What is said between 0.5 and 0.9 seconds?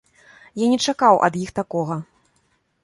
Я не